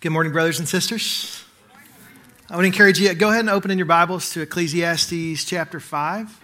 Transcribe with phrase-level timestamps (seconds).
[0.00, 1.44] Good morning, brothers and sisters.
[2.48, 6.40] I would encourage you, go ahead and open in your Bibles to Ecclesiastes chapter 5.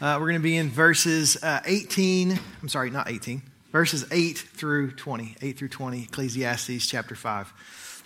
[0.00, 3.42] Uh, we're going to be in verses uh, 18, I'm sorry, not 18,
[3.72, 5.34] verses 8 through 20.
[5.42, 8.04] 8 through 20, Ecclesiastes chapter 5.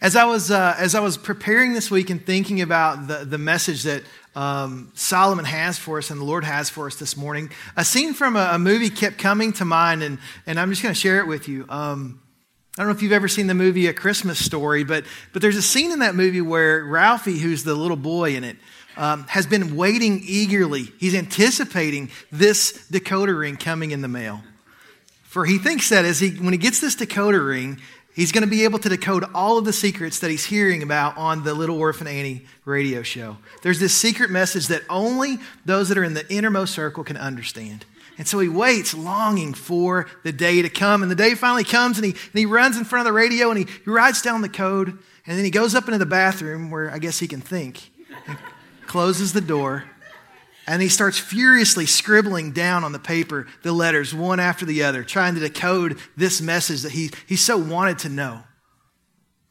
[0.00, 3.38] As I was, uh, as I was preparing this week and thinking about the, the
[3.38, 4.02] message that
[4.34, 8.12] um, Solomon has for us and the Lord has for us this morning, a scene
[8.12, 10.18] from a, a movie kept coming to mind, and,
[10.48, 11.64] and I'm just going to share it with you.
[11.68, 12.18] Um,
[12.76, 15.56] I don't know if you've ever seen the movie A Christmas Story, but, but there's
[15.56, 18.56] a scene in that movie where Ralphie, who's the little boy in it,
[18.96, 20.92] um, has been waiting eagerly.
[20.98, 24.42] He's anticipating this decoder ring coming in the mail.
[25.22, 27.80] For he thinks that as he, when he gets this decoder ring,
[28.12, 31.16] he's going to be able to decode all of the secrets that he's hearing about
[31.16, 33.36] on the Little Orphan Annie radio show.
[33.62, 37.84] There's this secret message that only those that are in the innermost circle can understand.
[38.16, 41.02] And so he waits, longing for the day to come.
[41.02, 43.50] And the day finally comes, and he, and he runs in front of the radio
[43.50, 44.88] and he, he writes down the code.
[45.26, 47.90] And then he goes up into the bathroom where I guess he can think,
[48.86, 49.84] closes the door,
[50.66, 55.04] and he starts furiously scribbling down on the paper the letters one after the other,
[55.04, 58.42] trying to decode this message that he, he so wanted to know.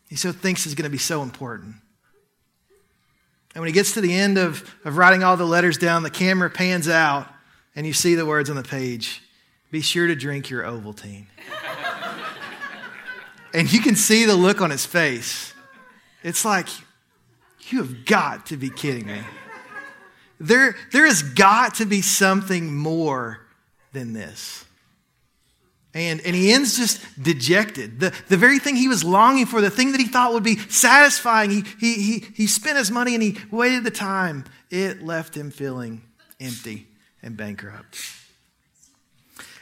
[0.09, 1.75] He so thinks is going to be so important.
[3.53, 6.09] And when he gets to the end of, of writing all the letters down, the
[6.09, 7.27] camera pans out
[7.75, 9.21] and you see the words on the page
[9.73, 11.25] be sure to drink your Ovaltine.
[13.55, 15.51] and you can see the look on his face.
[16.21, 16.67] It's like,
[17.69, 19.19] you have got to be kidding me.
[20.39, 23.39] There, there has got to be something more
[23.93, 24.63] than this.
[25.95, 27.99] And, and he ends just dejected.
[27.99, 30.57] The, the very thing he was longing for, the thing that he thought would be
[30.57, 34.45] satisfying, he, he, he, he spent his money and he waited the time.
[34.69, 36.03] It left him feeling
[36.39, 36.87] empty
[37.23, 37.97] and bankrupt.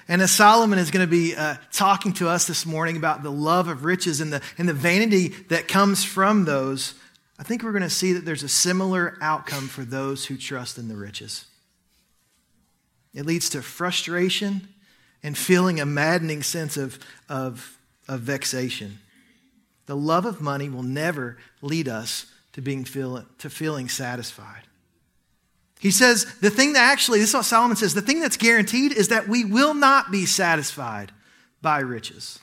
[0.08, 3.32] And as Solomon is going to be uh, talking to us this morning about the
[3.32, 6.96] love of riches and the, and the vanity that comes from those,
[7.40, 10.78] I think we're going to see that there's a similar outcome for those who trust
[10.78, 11.46] in the riches.
[13.14, 14.68] It leads to frustration
[15.24, 17.00] and feeling a maddening sense of,
[17.30, 19.00] of, of vexation.
[19.86, 24.64] The love of money will never lead us to, being feel, to feeling satisfied.
[25.82, 28.92] He says, the thing that actually, this is what Solomon says, the thing that's guaranteed
[28.92, 31.12] is that we will not be satisfied
[31.60, 32.38] by riches.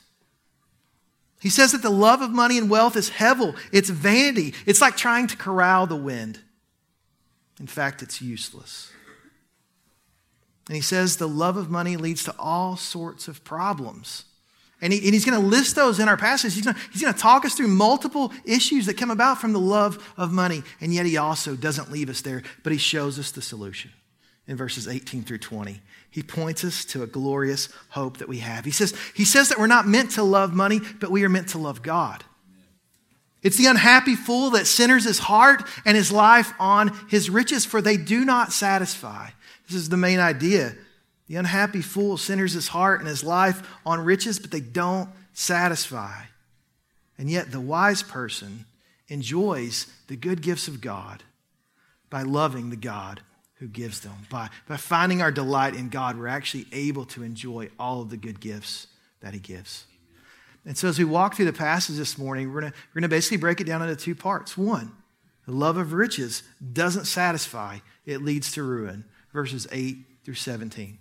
[1.41, 4.55] He says that the love of money and wealth is hevel, it's vanity.
[4.67, 6.41] It's like trying to corral the wind.
[7.61, 8.91] In fact, it's useless.
[10.67, 14.25] And he says the love of money leads to all sorts of problems.
[14.81, 16.55] And, he, and he's going to list those in our passage.
[16.55, 20.13] He's going he's to talk us through multiple issues that come about from the love
[20.17, 20.63] of money.
[20.81, 23.91] And yet he also doesn't leave us there, but he shows us the solution
[24.47, 25.81] in verses 18 through 20.
[26.11, 28.65] He points us to a glorious hope that we have.
[28.65, 31.49] He says, he says that we're not meant to love money, but we are meant
[31.51, 32.25] to love God.
[33.43, 37.81] It's the unhappy fool that centers his heart and his life on his riches, for
[37.81, 39.31] they do not satisfy.
[39.69, 40.75] This is the main idea
[41.29, 46.23] the unhappy fool centers his heart and his life on riches, but they don't satisfy.
[47.19, 48.65] And yet, the wise person
[49.09, 51.23] enjoys the good gifts of God
[52.11, 53.21] by loving the God
[53.55, 54.15] who gives them.
[54.31, 58.17] By, by finding our delight in God, we're actually able to enjoy all of the
[58.17, 58.87] good gifts
[59.21, 59.85] that He gives.
[60.65, 63.39] And so, as we walk through the passage this morning, we're going we're to basically
[63.39, 64.57] break it down into two parts.
[64.57, 64.93] One,
[65.47, 69.05] the love of riches doesn't satisfy, it leads to ruin.
[69.33, 70.99] Verses 8 through 17.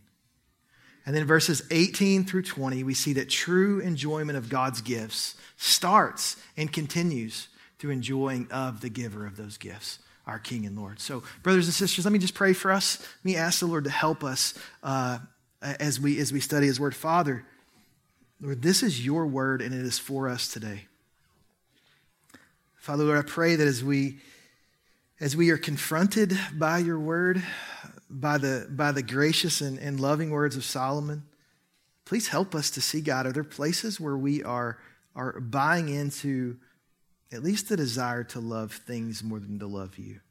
[1.08, 6.36] And then verses 18 through 20, we see that true enjoyment of God's gifts starts
[6.58, 7.48] and continues
[7.80, 11.00] through enjoying of the giver of those gifts, our King and Lord.
[11.00, 13.00] So, brothers and sisters, let me just pray for us.
[13.00, 14.54] Let me ask the Lord to help us
[14.84, 15.20] uh,
[15.62, 16.94] as, we, as we study His Word.
[16.94, 17.46] Father,
[18.42, 20.88] Lord, this is your word and it is for us today.
[22.76, 24.20] Father, Lord, I pray that as we
[25.20, 27.44] as we are confronted by your word,
[28.10, 31.24] by the, by the gracious and, and loving words of Solomon.
[32.06, 34.78] Please help us to see, God, are there places where we are,
[35.16, 36.58] are buying into
[37.32, 40.22] at least the desire to love things more than to love you?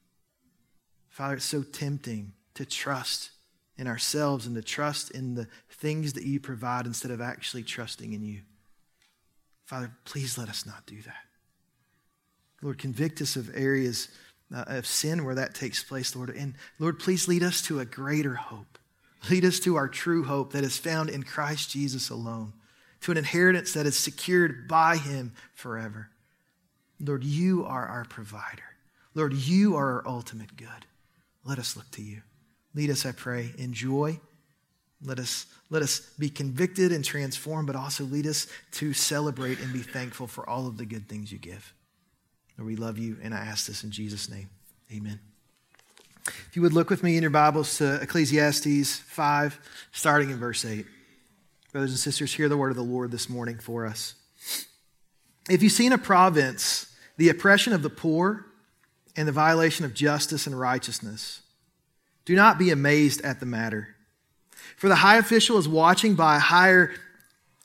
[1.08, 3.30] Father, it's so tempting to trust
[3.76, 8.12] in ourselves and to trust in the things that you provide instead of actually trusting
[8.14, 8.40] in you.
[9.66, 11.24] Father, please let us not do that.
[12.62, 14.08] Lord, convict us of areas
[14.54, 16.30] uh, of sin where that takes place, Lord.
[16.30, 18.78] And Lord, please lead us to a greater hope.
[19.30, 22.52] Lead us to our true hope that is found in Christ Jesus alone,
[23.00, 26.10] to an inheritance that is secured by Him forever.
[27.00, 28.62] Lord, you are our provider.
[29.14, 30.86] Lord, you are our ultimate good.
[31.44, 32.22] Let us look to you.
[32.74, 34.20] Lead us, I pray, in joy
[35.02, 39.72] Let us, let us be convicted and transformed, but also lead us to celebrate and
[39.72, 41.74] be thankful for all of the good things you give.
[42.58, 44.48] Lord, we love you, and I ask this in Jesus' name.
[44.90, 45.20] Amen.
[46.26, 49.60] If you would look with me in your Bibles to Ecclesiastes 5,
[49.92, 50.86] starting in verse 8.
[51.72, 54.14] Brothers and sisters, hear the word of the Lord this morning for us.
[55.50, 58.46] If you see in a province the oppression of the poor
[59.16, 61.42] and the violation of justice and righteousness,
[62.24, 63.94] do not be amazed at the matter.
[64.76, 66.94] For the high official is watching by higher,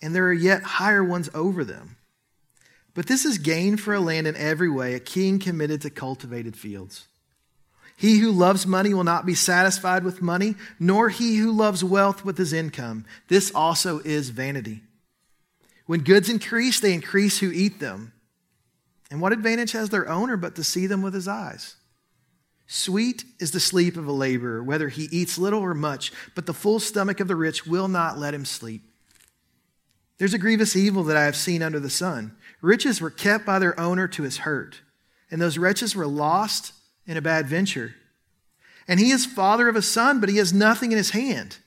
[0.01, 1.95] and there are yet higher ones over them.
[2.93, 6.57] But this is gain for a land in every way, a king committed to cultivated
[6.57, 7.07] fields.
[7.95, 12.25] He who loves money will not be satisfied with money, nor he who loves wealth
[12.25, 13.05] with his income.
[13.27, 14.81] This also is vanity.
[15.85, 18.13] When goods increase, they increase who eat them.
[19.11, 21.75] And what advantage has their owner but to see them with his eyes?
[22.65, 26.53] Sweet is the sleep of a laborer, whether he eats little or much, but the
[26.53, 28.90] full stomach of the rich will not let him sleep.
[30.21, 32.37] There's a grievous evil that I have seen under the sun.
[32.61, 34.81] Riches were kept by their owner to his hurt,
[35.31, 36.73] and those wretches were lost
[37.07, 37.95] in a bad venture.
[38.87, 41.57] And he is father of a son, but he has nothing in his hand.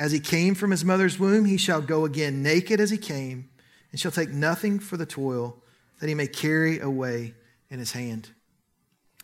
[0.00, 3.48] As he came from his mother's womb, he shall go again naked as he came,
[3.92, 5.62] and shall take nothing for the toil
[6.00, 7.34] that he may carry away
[7.70, 8.30] in his hand.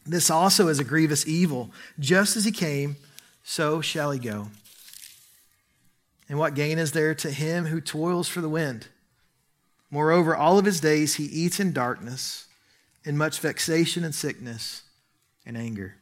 [0.07, 1.73] This also is a grievous evil.
[1.99, 2.95] Just as he came,
[3.43, 4.51] so shall he go.
[6.31, 8.87] And what gain is there to him who toils for the wind?
[9.91, 12.47] Moreover, all of his days he eats in darkness,
[13.05, 14.83] in much vexation and sickness
[15.45, 15.97] and anger.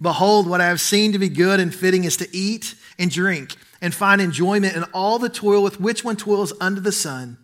[0.00, 3.56] Behold, what I have seen to be good and fitting is to eat and drink
[3.82, 7.36] and find enjoyment in all the toil with which one toils under the sun,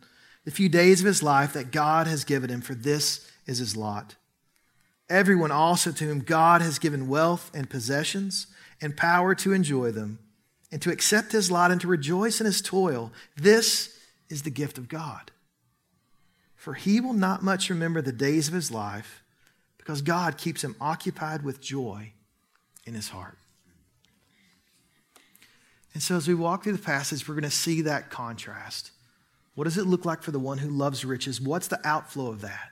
[0.46, 3.76] the few days of his life that God has given him, for this is his
[3.76, 4.14] lot
[5.12, 8.46] everyone also to whom God has given wealth and possessions
[8.80, 10.18] and power to enjoy them,
[10.72, 13.12] and to accept his lot and to rejoice in his toil.
[13.36, 13.96] This
[14.30, 15.30] is the gift of God.
[16.56, 19.22] For he will not much remember the days of his life,
[19.76, 22.12] because God keeps him occupied with joy
[22.86, 23.36] in his heart.
[25.92, 28.92] And so, as we walk through the passage, we're going to see that contrast.
[29.54, 31.40] What does it look like for the one who loves riches?
[31.40, 32.70] What's the outflow of that?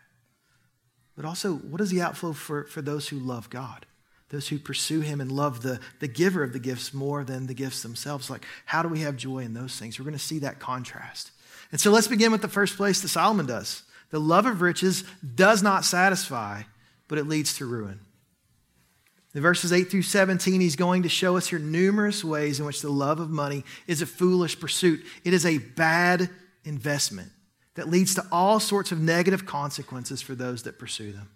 [1.16, 3.84] But also, what is the outflow for, for those who love God?
[4.30, 7.54] Those who pursue Him and love the, the giver of the gifts more than the
[7.54, 8.30] gifts themselves.
[8.30, 9.98] Like, how do we have joy in those things?
[9.98, 11.32] We're going to see that contrast.
[11.72, 13.82] And so let's begin with the first place that Solomon does.
[14.10, 15.04] The love of riches
[15.34, 16.62] does not satisfy,
[17.08, 18.00] but it leads to ruin.
[19.34, 22.82] In verses 8 through 17, he's going to show us here numerous ways in which
[22.82, 25.04] the love of money is a foolish pursuit.
[25.24, 26.28] It is a bad
[26.64, 27.30] investment
[27.74, 31.30] that leads to all sorts of negative consequences for those that pursue them.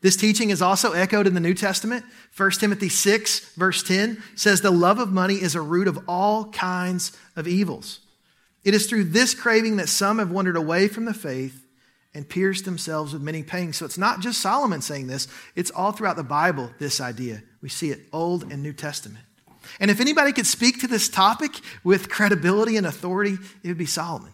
[0.00, 2.04] This teaching is also echoed in the New Testament.
[2.36, 6.50] 1 Timothy 6, verse 10 says, The love of money is a root of all
[6.52, 8.00] kinds of evils.
[8.64, 11.64] It is through this craving that some have wandered away from the faith
[12.14, 13.76] and pierced themselves with many pangs.
[13.76, 17.42] So it's not just Solomon saying this, it's all throughout the Bible, this idea.
[17.60, 19.24] We see it Old and New Testament.
[19.80, 21.52] And if anybody could speak to this topic
[21.84, 24.32] with credibility and authority, it would be Solomon.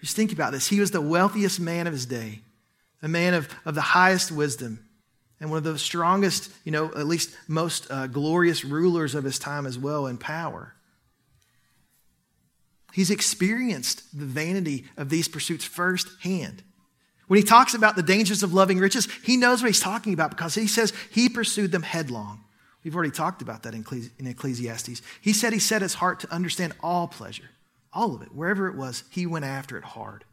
[0.00, 0.68] Just think about this.
[0.68, 2.40] He was the wealthiest man of his day,
[3.02, 4.87] a man of, of the highest wisdom,
[5.40, 9.38] and one of the strongest, you know, at least most uh, glorious rulers of his
[9.38, 10.74] time as well in power.
[12.92, 16.62] He's experienced the vanity of these pursuits firsthand.
[17.28, 20.30] When he talks about the dangers of loving riches, he knows what he's talking about
[20.30, 22.44] because he says he pursued them headlong.
[22.82, 25.02] We've already talked about that in Ecclesiastes.
[25.20, 27.50] He said he set his heart to understand all pleasure
[27.92, 30.24] all of it, wherever it was, he went after it hard.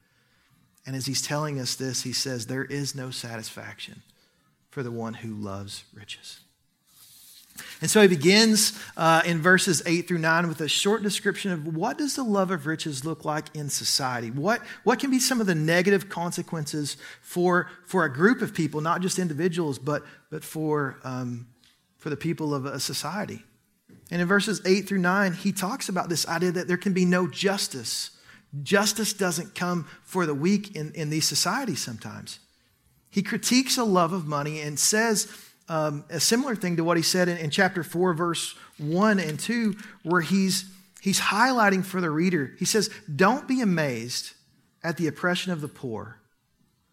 [0.86, 4.04] And as he's telling us this, he says, There is no satisfaction
[4.76, 6.42] for the one who loves riches.
[7.80, 11.78] And so he begins uh, in verses 8 through 9 with a short description of
[11.78, 14.32] what does the love of riches look like in society?
[14.32, 18.82] What, what can be some of the negative consequences for, for a group of people,
[18.82, 21.48] not just individuals, but, but for, um,
[21.98, 23.44] for the people of a society?
[24.12, 27.06] And in verses 8 through 9, he talks about this idea that there can be
[27.06, 28.12] no justice.
[28.62, 32.40] Justice doesn't come for the weak in, in these societies sometimes.
[33.16, 35.32] He critiques a love of money and says
[35.70, 39.40] um, a similar thing to what he said in, in chapter 4, verse 1 and
[39.40, 40.66] 2, where he's,
[41.00, 42.52] he's highlighting for the reader.
[42.60, 44.34] He says, Don't be amazed
[44.84, 46.20] at the oppression of the poor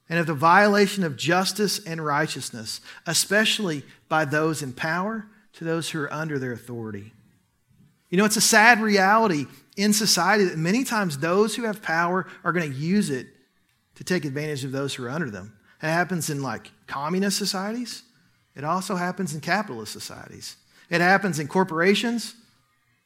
[0.09, 5.91] and of the violation of justice and righteousness, especially by those in power to those
[5.91, 7.13] who are under their authority.
[8.11, 12.29] You know, it's a sad reality in society that many times those who have power
[12.45, 13.27] are going to use it
[13.97, 15.57] to take advantage of those who are under them.
[15.83, 18.05] It happens in like communist societies.
[18.55, 20.57] It also happens in capitalist societies.
[20.91, 22.35] It happens in corporations.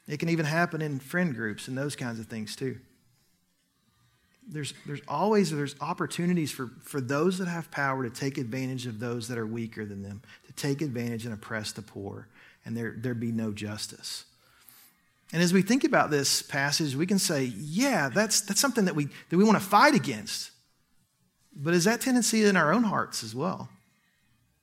[0.08, 2.78] It can even happen in friend groups and those kinds of things too.
[4.48, 9.00] There's, there's always there's opportunities for, for those that have power to take advantage of
[9.00, 12.28] those that are weaker than them, to take advantage and oppress the poor,
[12.64, 14.24] and there, there'd be no justice.
[15.32, 18.94] And as we think about this passage, we can say, yeah, that's, that's something that
[18.94, 20.52] we, that we want to fight against.
[21.56, 23.68] But is that tendency in our own hearts as well?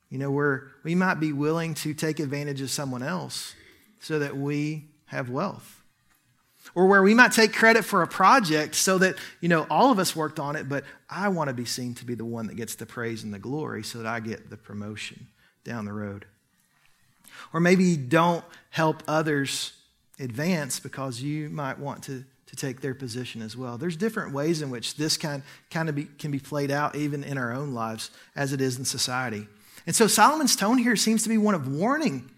[0.10, 3.56] You know, where we might be willing to take advantage of someone else
[4.00, 5.82] so that we have wealth.
[6.76, 10.00] Or where we might take credit for a project so that, you know, all of
[10.00, 12.56] us worked on it, but I want to be seen to be the one that
[12.56, 15.28] gets the praise and the glory so that I get the promotion
[15.64, 16.26] down the road.
[17.54, 19.74] Or maybe you don't help others
[20.20, 23.78] advance because you might want to, to take their position as well.
[23.78, 27.24] There's different ways in which this kind, kind of be, can be played out even
[27.24, 29.48] in our own lives as it is in society.
[29.86, 32.30] And so Solomon's tone here seems to be one of warning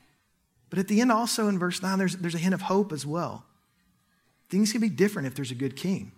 [0.69, 3.05] but at the end, also in verse 9, there's, there's a hint of hope as
[3.05, 3.45] well.
[4.49, 6.11] Things can be different if there's a good king.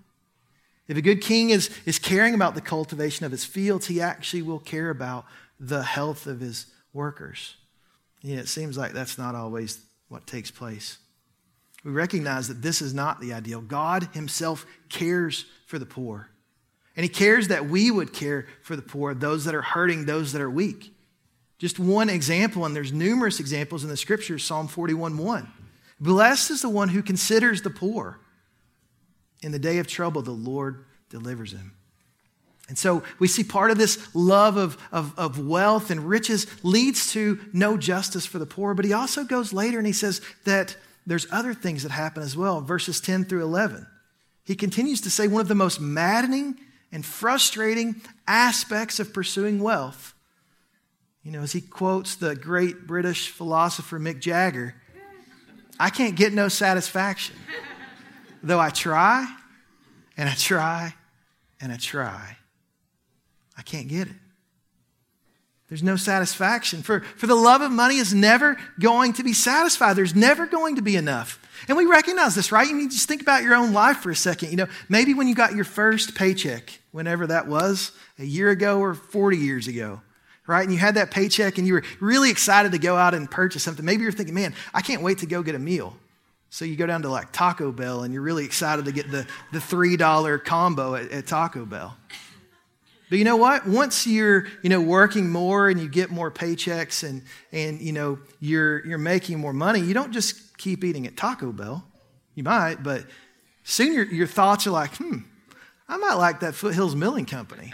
[0.87, 4.41] If a good king is, is caring about the cultivation of his fields, he actually
[4.41, 5.25] will care about
[5.59, 7.55] the health of his workers.
[8.23, 10.97] And it seems like that's not always what takes place.
[11.87, 13.61] We recognize that this is not the ideal.
[13.61, 16.29] God himself cares for the poor.
[16.97, 20.33] And he cares that we would care for the poor, those that are hurting, those
[20.33, 20.93] that are weak.
[21.59, 25.49] Just one example, and there's numerous examples in the scriptures Psalm 41 1.
[26.01, 28.19] Blessed is the one who considers the poor.
[29.41, 31.71] In the day of trouble, the Lord delivers him.
[32.67, 37.13] And so we see part of this love of, of, of, wealth and riches leads
[37.13, 38.73] to no justice for the poor.
[38.73, 40.75] But he also goes later and he says that
[41.07, 43.87] there's other things that happen as well, verses 10 through 11.
[44.43, 46.59] He continues to say one of the most maddening
[46.91, 50.13] and frustrating aspects of pursuing wealth
[51.27, 54.73] you know, as he quotes the great British philosopher Mick Jagger,
[55.77, 57.35] I can't get no satisfaction.
[58.41, 59.27] Though I try
[60.15, 60.93] and I try
[61.59, 62.37] and I try,
[63.57, 64.13] I can't get it.
[65.69, 66.81] There's no satisfaction.
[66.81, 69.95] For, for the love of money is never going to be satisfied.
[69.95, 71.39] There's never going to be enough.
[71.67, 72.67] And we recognize this, right?
[72.67, 74.51] You need to just think about your own life for a second.
[74.51, 78.79] You know, maybe when you got your first paycheck, whenever that was, a year ago
[78.79, 80.01] or 40 years ago,
[80.45, 80.63] right?
[80.63, 83.63] And you had that paycheck and you were really excited to go out and purchase
[83.63, 83.83] something.
[83.83, 85.97] Maybe you're thinking, man, I can't wait to go get a meal.
[86.49, 89.27] So you go down to like Taco Bell and you're really excited to get the,
[89.51, 91.97] the $3 combo at, at Taco Bell.
[93.09, 93.65] But you know what?
[93.65, 98.19] Once you're, you know, working more and you get more paychecks and, and you know,
[98.39, 101.85] you're, you're making more money, you don't just keep eating at Taco Bell.
[102.35, 103.05] You might, but
[103.63, 105.19] soon your, your thoughts are like, hmm,
[105.87, 107.73] I might like that Foothills Milling Company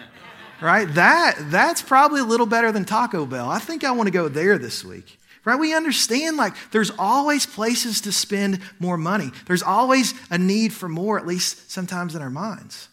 [0.64, 0.88] right?
[0.96, 3.50] That, that's probably a little better than Taco Bell.
[3.50, 5.20] I think I want to go there this week.
[5.46, 5.60] Right?
[5.60, 9.32] We understand like there's always places to spend more money.
[9.46, 12.88] There's always a need for more, at least sometimes in our minds.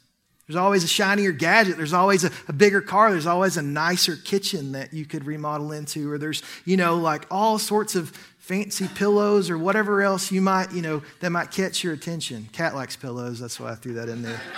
[0.50, 1.76] There's always a shinier gadget.
[1.76, 3.12] There's always a, a, bigger car.
[3.12, 6.10] There's always a nicer kitchen that you could remodel into.
[6.10, 10.72] Or there's, you know, like all sorts of fancy pillows or whatever else you might,
[10.72, 12.48] you know, that might catch your attention.
[12.50, 13.38] Cat likes pillows.
[13.38, 14.40] That's why I threw that in there.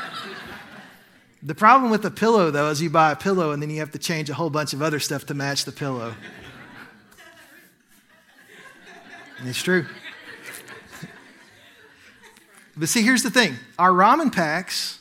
[1.45, 3.91] The problem with a pillow, though, is you buy a pillow and then you have
[3.91, 6.15] to change a whole bunch of other stuff to match the pillow.
[9.41, 9.85] And it's true.
[12.77, 15.01] but see, here's the thing our ramen packs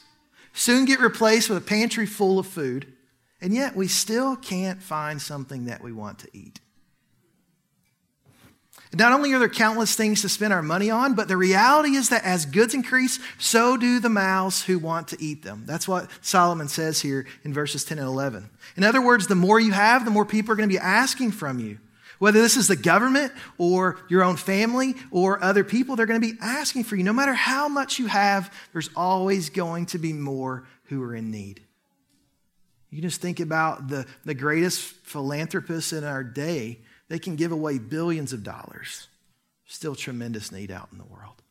[0.62, 2.94] soon get replaced with a pantry full of food,
[3.41, 6.60] and yet we still can't find something that we want to eat.
[8.94, 12.10] Not only are there countless things to spend our money on, but the reality is
[12.10, 15.63] that as goods increase, so do the mouths who want to eat them.
[15.65, 18.50] That's what Solomon says here in verses 10 and 11.
[18.75, 21.32] In other words, the more you have, the more people are going to be asking
[21.32, 21.80] from you.
[22.21, 26.33] Whether this is the government or your own family or other people, they're going to
[26.33, 27.03] be asking for you.
[27.03, 31.31] No matter how much you have, there's always going to be more who are in
[31.31, 31.63] need.
[32.91, 37.79] You just think about the, the greatest philanthropists in our day they can give away
[37.79, 39.07] billions of dollars.
[39.65, 41.41] Still tremendous need out in the world.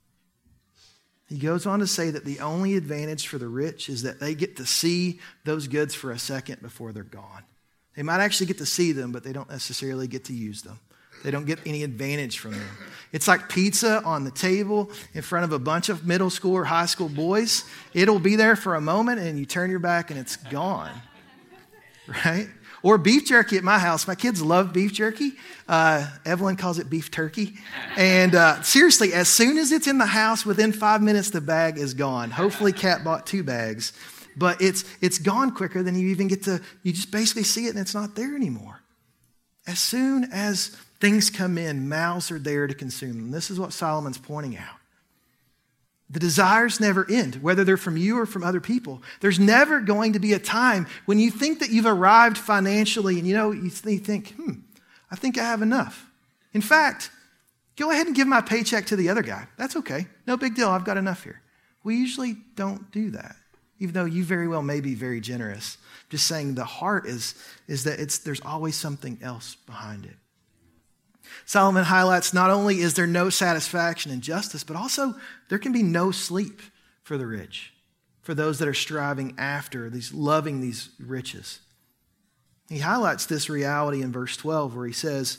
[1.29, 4.37] He goes on to say that the only advantage for the rich is that they
[4.37, 7.43] get to see those goods for a second before they're gone.
[8.01, 10.81] They might actually get to see them, but they don't necessarily get to use them.
[11.23, 12.67] They don't get any advantage from them.
[13.13, 16.65] It's like pizza on the table in front of a bunch of middle school or
[16.65, 17.63] high school boys.
[17.93, 20.91] It'll be there for a moment and you turn your back and it's gone.
[22.25, 22.49] Right?
[22.83, 24.09] Or beef jerky at my house.
[24.09, 25.35] My kids love beef jerky.
[25.69, 27.53] Uh, Evelyn calls it beef turkey.
[27.99, 31.77] And uh, seriously, as soon as it's in the house, within five minutes, the bag
[31.77, 32.31] is gone.
[32.31, 33.93] Hopefully, Kat bought two bags.
[34.41, 37.71] But it's, it's gone quicker than you even get to, you just basically see it
[37.71, 38.81] and it's not there anymore.
[39.67, 40.69] As soon as
[40.99, 43.31] things come in, mouths are there to consume them.
[43.31, 44.79] This is what Solomon's pointing out.
[46.09, 49.03] The desires never end, whether they're from you or from other people.
[49.21, 53.29] There's never going to be a time when you think that you've arrived financially and
[53.29, 54.53] you know, you think, hmm,
[55.11, 56.11] I think I have enough.
[56.55, 57.11] In fact,
[57.77, 59.49] go ahead and give my paycheck to the other guy.
[59.59, 60.07] That's okay.
[60.27, 60.71] No big deal.
[60.71, 61.43] I've got enough here.
[61.85, 63.37] We usually don't do that,
[63.81, 65.79] even though you very well may be very generous.
[66.11, 67.35] Just saying the heart is,
[67.67, 70.17] is that it's, there's always something else behind it.
[71.47, 75.15] Solomon highlights not only is there no satisfaction in justice, but also
[75.49, 76.61] there can be no sleep
[77.03, 77.73] for the rich,
[78.21, 81.61] for those that are striving after these, loving these riches.
[82.69, 85.39] He highlights this reality in verse 12 where he says,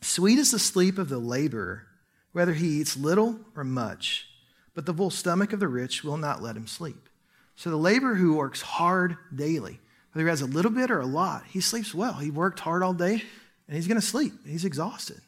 [0.00, 1.86] Sweet is the sleep of the laborer,
[2.32, 4.26] whether he eats little or much,
[4.74, 7.08] but the full stomach of the rich will not let him sleep.
[7.56, 9.80] So the laborer who works hard daily,
[10.12, 12.14] whether he has a little bit or a lot, he sleeps well.
[12.14, 13.22] He worked hard all day
[13.68, 14.32] and he's going to sleep.
[14.46, 15.20] He's exhausted.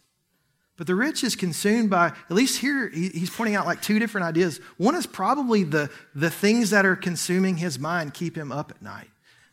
[0.77, 4.27] But the rich is consumed by, at least here, he's pointing out like two different
[4.27, 4.59] ideas.
[4.77, 8.83] One is probably the, the things that are consuming his mind keep him up at
[8.83, 9.09] night.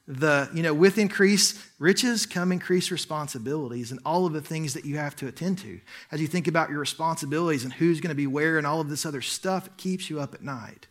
[0.07, 4.83] The, you know, with increased riches come increased responsibilities and all of the things that
[4.83, 5.79] you have to attend to.
[6.11, 8.89] As you think about your responsibilities and who's going to be where and all of
[8.89, 10.87] this other stuff, it keeps you up at night.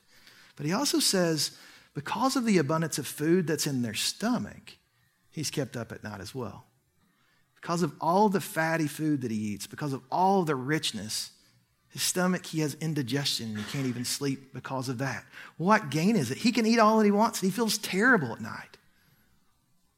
[0.54, 1.58] But he also says,
[1.94, 4.76] because of the abundance of food that's in their stomach,
[5.30, 6.66] he's kept up at night as well
[7.60, 11.30] because of all the fatty food that he eats, because of all the richness,
[11.90, 15.24] his stomach, he has indigestion and he can't even sleep because of that.
[15.58, 16.38] what gain is it?
[16.38, 18.78] He can eat all that he wants and he feels terrible at night.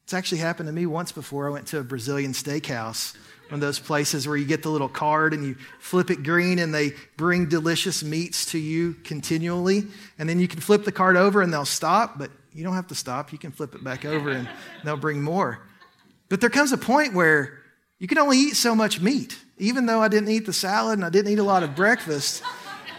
[0.03, 1.47] It's actually happened to me once before.
[1.47, 3.15] I went to a Brazilian steakhouse,
[3.53, 6.57] one of those places where you get the little card and you flip it green
[6.57, 9.85] and they bring delicious meats to you continually.
[10.17, 12.87] And then you can flip the card over and they'll stop, but you don't have
[12.87, 13.31] to stop.
[13.31, 14.49] You can flip it back over and
[14.83, 15.67] they'll bring more.
[16.29, 17.59] But there comes a point where
[17.99, 19.39] you can only eat so much meat.
[19.59, 22.41] Even though I didn't eat the salad and I didn't eat a lot of breakfast,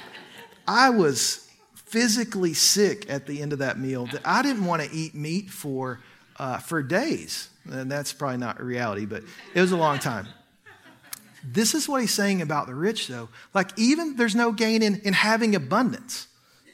[0.68, 4.90] I was physically sick at the end of that meal that I didn't want to
[4.92, 5.98] eat meat for,
[6.38, 7.48] uh, for days.
[7.68, 10.28] And that's probably not reality, but it was a long time.
[11.44, 13.28] This is what he's saying about the rich, though.
[13.52, 16.28] Like, even there's no gain in, in having abundance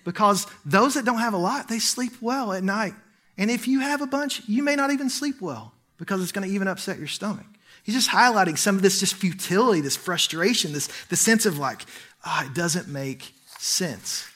[0.04, 2.94] because those that don't have a lot, they sleep well at night.
[3.36, 6.48] And if you have a bunch, you may not even sleep well because it's going
[6.48, 7.46] to even upset your stomach.
[7.82, 11.82] He's just highlighting some of this just futility, this frustration, this, the sense of like,
[12.24, 14.30] ah, oh, it doesn't make sense.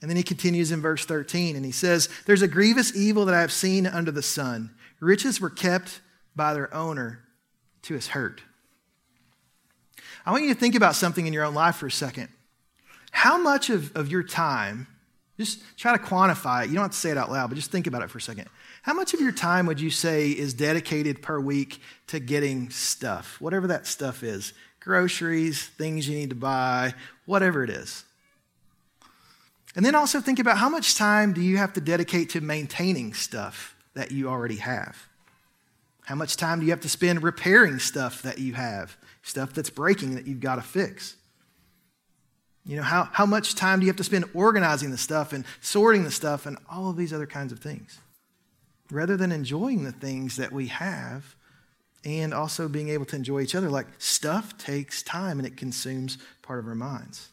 [0.00, 3.34] And then he continues in verse 13 and he says, There's a grievous evil that
[3.34, 4.70] I have seen under the sun.
[4.98, 6.00] Riches were kept
[6.34, 7.20] by their owner
[7.82, 8.42] to his hurt.
[10.24, 12.28] I want you to think about something in your own life for a second.
[13.10, 14.86] How much of, of your time,
[15.36, 16.68] just try to quantify it.
[16.68, 18.22] You don't have to say it out loud, but just think about it for a
[18.22, 18.48] second.
[18.82, 23.40] How much of your time would you say is dedicated per week to getting stuff,
[23.40, 24.52] whatever that stuff is?
[24.80, 26.94] Groceries, things you need to buy,
[27.26, 28.04] whatever it is.
[29.74, 33.14] And then also think about how much time do you have to dedicate to maintaining
[33.14, 35.06] stuff that you already have?
[36.04, 39.70] How much time do you have to spend repairing stuff that you have, stuff that's
[39.70, 41.16] breaking that you've got to fix?
[42.64, 45.44] You know, how, how much time do you have to spend organizing the stuff and
[45.60, 47.98] sorting the stuff and all of these other kinds of things?
[48.92, 51.34] rather than enjoying the things that we have
[52.04, 53.70] and also being able to enjoy each other.
[53.70, 57.30] Like stuff takes time and it consumes part of our minds.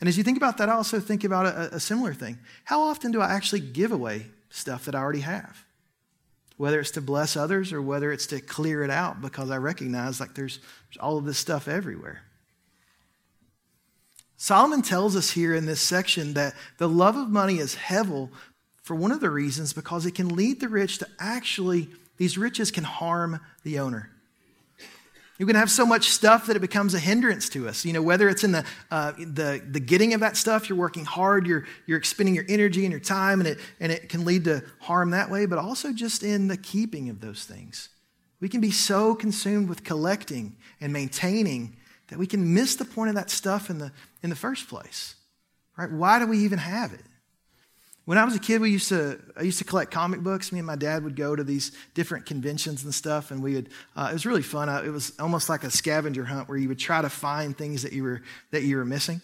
[0.00, 2.38] And as you think about that, I also think about a, a similar thing.
[2.64, 5.64] How often do I actually give away stuff that I already have?
[6.56, 10.20] Whether it's to bless others or whether it's to clear it out because I recognize
[10.20, 12.22] like there's, there's all of this stuff everywhere.
[14.36, 18.30] Solomon tells us here in this section that the love of money is hevel,
[18.82, 22.70] for one of the reasons because it can lead the rich to actually, these riches
[22.70, 24.10] can harm the owner.
[25.42, 27.84] You can have so much stuff that it becomes a hindrance to us.
[27.84, 31.04] You know, whether it's in the, uh, the, the getting of that stuff, you're working
[31.04, 34.44] hard, you're, you're expending your energy and your time, and it, and it can lead
[34.44, 37.88] to harm that way, but also just in the keeping of those things.
[38.38, 41.74] We can be so consumed with collecting and maintaining
[42.06, 43.90] that we can miss the point of that stuff in the,
[44.22, 45.16] in the first place.
[45.76, 45.90] Right?
[45.90, 47.04] Why do we even have it?
[48.04, 50.50] When I was a kid, we used to I used to collect comic books.
[50.50, 53.68] Me and my dad would go to these different conventions and stuff, and we would.
[53.94, 54.68] Uh, it was really fun.
[54.68, 57.82] Uh, it was almost like a scavenger hunt where you would try to find things
[57.82, 59.20] that you were that you were missing.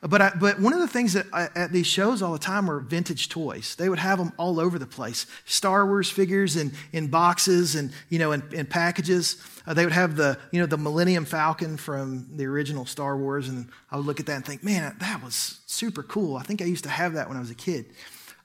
[0.00, 2.68] But I, but one of the things that I, at these shows all the time
[2.68, 3.74] were vintage toys.
[3.74, 5.26] They would have them all over the place.
[5.44, 9.42] Star Wars figures in, in boxes and you know in, in packages.
[9.66, 13.48] Uh, they would have the you know the Millennium Falcon from the original Star Wars,
[13.48, 16.36] and I would look at that and think, man, that was super cool.
[16.36, 17.86] I think I used to have that when I was a kid.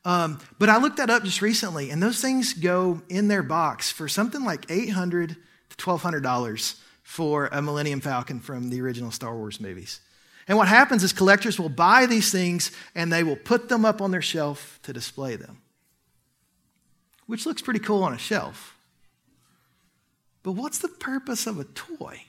[0.05, 3.89] Um, but I looked that up just recently, and those things go in their box
[3.89, 5.37] for something like 800
[5.69, 10.01] to $1,200 for a Millennium Falcon from the original Star Wars movies.
[10.47, 14.01] And what happens is collectors will buy these things and they will put them up
[14.01, 15.61] on their shelf to display them,
[17.27, 18.75] which looks pretty cool on a shelf.
[20.41, 22.23] But what's the purpose of a toy?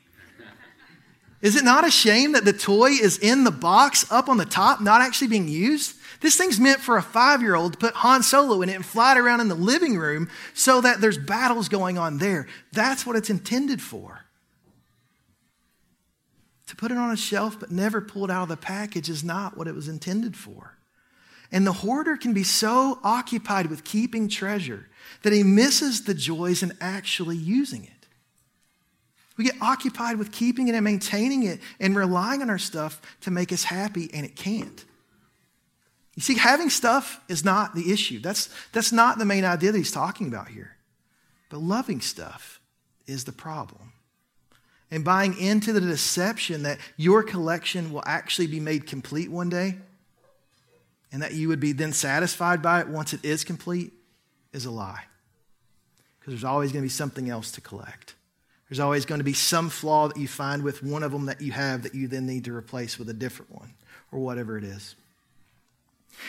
[1.42, 4.46] Is it not a shame that the toy is in the box up on the
[4.46, 5.96] top, not actually being used?
[6.24, 8.86] This thing's meant for a five year old to put Han Solo in it and
[8.86, 12.46] fly it around in the living room so that there's battles going on there.
[12.72, 14.24] That's what it's intended for.
[16.68, 19.22] To put it on a shelf but never pull it out of the package is
[19.22, 20.78] not what it was intended for.
[21.52, 24.88] And the hoarder can be so occupied with keeping treasure
[25.24, 28.06] that he misses the joys in actually using it.
[29.36, 33.30] We get occupied with keeping it and maintaining it and relying on our stuff to
[33.30, 34.86] make us happy, and it can't.
[36.14, 38.20] You see, having stuff is not the issue.
[38.20, 40.76] That's, that's not the main idea that he's talking about here.
[41.48, 42.60] But loving stuff
[43.06, 43.92] is the problem
[44.90, 49.76] and buying into the deception that your collection will actually be made complete one day
[51.10, 53.92] and that you would be then satisfied by it once it is complete
[54.52, 55.04] is a lie.
[56.18, 58.14] Because there's always going to be something else to collect.
[58.68, 61.40] There's always going to be some flaw that you find with one of them that
[61.40, 63.74] you have that you then need to replace with a different one
[64.10, 64.94] or whatever it is.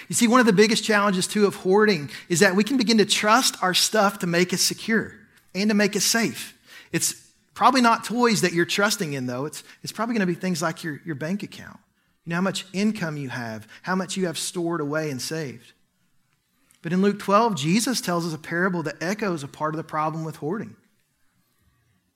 [0.07, 2.97] You see, one of the biggest challenges, too, of hoarding is that we can begin
[2.97, 5.13] to trust our stuff to make us secure
[5.53, 6.57] and to make us safe.
[6.91, 9.45] It's Probably not toys that you're trusting in, though.
[9.45, 11.79] It's, it's probably going to be things like your, your bank account.
[12.25, 15.71] You know how much income you have, how much you have stored away and saved.
[16.81, 19.83] But in Luke 12, Jesus tells us a parable that echoes a part of the
[19.85, 20.75] problem with hoarding.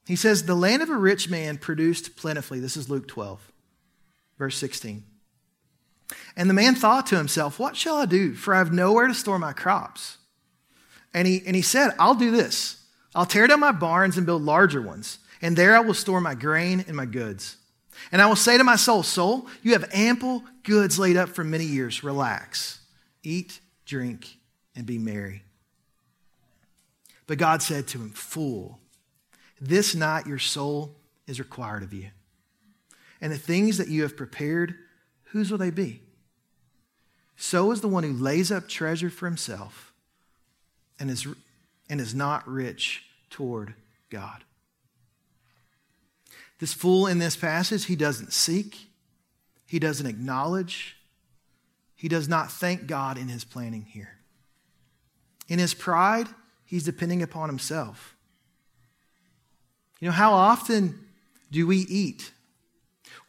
[0.06, 2.60] He says, The land of a rich man produced plentifully.
[2.60, 3.52] This is Luke 12,
[4.38, 5.04] verse 16.
[6.36, 8.34] And the man thought to himself, What shall I do?
[8.34, 10.18] For I have nowhere to store my crops.
[11.14, 12.84] And he, and he said, I'll do this.
[13.16, 16.36] I'll tear down my barns and build larger ones and there I will store my
[16.36, 17.58] grain and my goods.
[18.12, 21.44] And I will say to my soul, Soul, you have ample goods laid up for
[21.44, 22.04] many years.
[22.04, 22.80] Relax,
[23.24, 24.38] eat, drink,
[24.76, 25.44] and be merry.
[27.28, 28.80] But God said to him, Fool,
[29.60, 30.96] this night your soul
[31.28, 32.10] is required of you.
[33.22, 34.76] And the things that you have prepared,
[35.32, 36.02] whose will they be?
[37.36, 39.94] So is the one who lays up treasure for himself
[41.00, 41.26] and is,
[41.90, 43.74] and is not rich toward
[44.10, 44.44] God.
[46.60, 48.90] This fool in this passage, he doesn't seek,
[49.66, 50.98] he doesn't acknowledge,
[51.96, 54.18] he does not thank God in his planning here.
[55.48, 56.28] In his pride,
[56.66, 58.16] he's depending upon himself.
[60.00, 61.00] You know, how often
[61.52, 62.32] do we eat?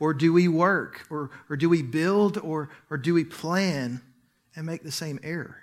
[0.01, 1.07] Or do we work?
[1.11, 2.39] Or, or do we build?
[2.39, 4.01] Or, or do we plan
[4.57, 5.63] and make the same error?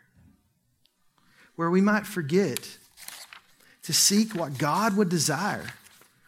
[1.58, 2.78] Where we might forget
[3.84, 5.66] to seek what God would desire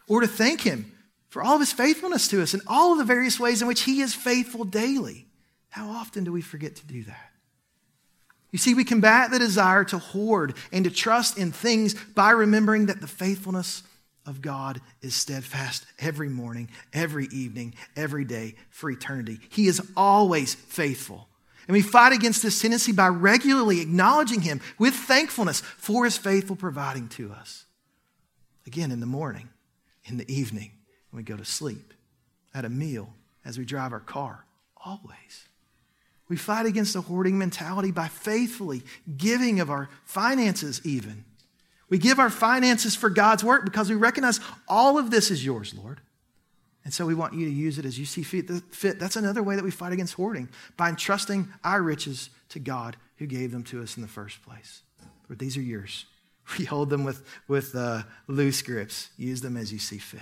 [0.06, 0.92] or to thank Him
[1.30, 3.82] for all of his faithfulness to us and all of the various ways in which
[3.82, 5.26] he is faithful daily.
[5.70, 7.30] How often do we forget to do that?
[8.50, 12.86] You see, we combat the desire to hoard and to trust in things by remembering
[12.86, 13.84] that the faithfulness
[14.30, 19.38] of God is steadfast every morning, every evening, every day for eternity.
[19.50, 21.28] He is always faithful.
[21.66, 26.56] And we fight against this tendency by regularly acknowledging Him with thankfulness for His faithful
[26.56, 27.66] providing to us.
[28.66, 29.48] Again, in the morning,
[30.04, 30.70] in the evening,
[31.10, 31.92] when we go to sleep,
[32.54, 33.12] at a meal,
[33.44, 34.46] as we drive our car,
[34.84, 35.48] always.
[36.28, 38.82] We fight against the hoarding mentality by faithfully
[39.16, 41.24] giving of our finances, even.
[41.90, 45.74] We give our finances for God's work because we recognize all of this is yours,
[45.74, 46.00] Lord.
[46.84, 48.48] And so we want you to use it as you see fit.
[48.98, 53.26] That's another way that we fight against hoarding by entrusting our riches to God who
[53.26, 54.82] gave them to us in the first place.
[55.28, 56.06] Lord, these are yours.
[56.58, 59.10] We hold them with, with uh, loose grips.
[59.16, 60.20] Use them as you see fit.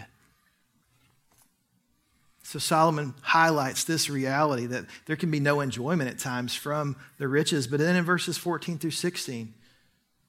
[2.43, 7.29] So Solomon highlights this reality that there can be no enjoyment at times from the
[7.29, 7.67] riches.
[7.67, 9.55] But then in verses 14 through 16,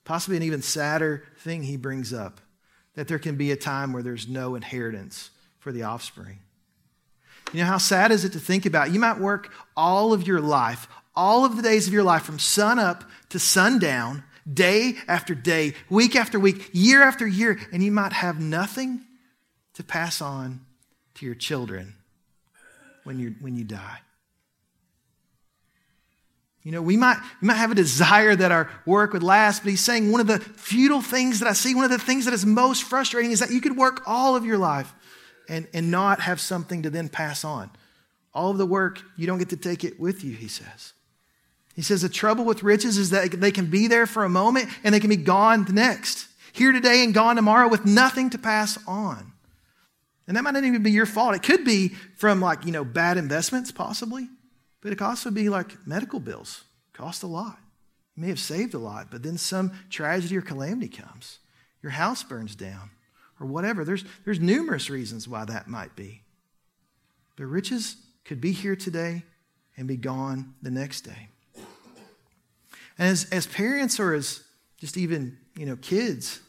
[0.09, 2.41] possibly an even sadder thing he brings up
[2.95, 6.39] that there can be a time where there's no inheritance for the offspring.
[7.53, 8.91] You know, how sad is it to think about?
[8.91, 12.39] You might work all of your life, all of the days of your life, from
[12.39, 17.91] sun up to sundown, day after day, week after week, year after year, and you
[17.91, 19.01] might have nothing
[19.75, 20.61] to pass on
[21.13, 21.93] to your children
[23.03, 23.99] when, you when you die.
[26.69, 29.71] You know, we might, we might have a desire that our work would last, but
[29.71, 32.33] he's saying one of the futile things that I see, one of the things that
[32.35, 34.93] is most frustrating is that you could work all of your life
[35.47, 37.71] and, and not have something to then pass on.
[38.35, 40.93] All of the work, you don't get to take it with you, he says.
[41.75, 44.69] He says the trouble with riches is that they can be there for a moment
[44.83, 46.27] and they can be gone the next.
[46.53, 49.33] Here today and gone tomorrow with nothing to pass on.
[50.27, 51.33] And that might not even be your fault.
[51.33, 54.29] It could be from like, you know, bad investments, possibly.
[54.81, 56.63] But it could also be like medical bills.
[56.93, 57.57] Cost a lot.
[58.15, 61.39] You may have saved a lot, but then some tragedy or calamity comes.
[61.81, 62.91] Your house burns down,
[63.39, 63.85] or whatever.
[63.85, 66.23] There's, there's numerous reasons why that might be.
[67.35, 69.23] But riches could be here today
[69.77, 71.29] and be gone the next day.
[72.97, 74.43] And as, as parents or as
[74.77, 76.41] just even, you know, kids,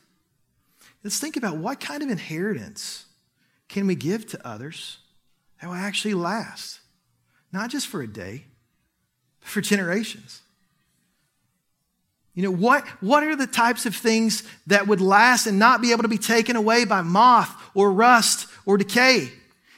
[1.05, 3.07] let's think about what kind of inheritance
[3.69, 4.99] can we give to others
[5.61, 6.81] that will actually last?
[7.53, 8.45] Not just for a day,
[9.41, 10.43] but for generations.
[12.35, 15.93] You know, what, what are the types of things that would last and not be
[15.93, 19.31] able to be taken away by moth or rust or decay?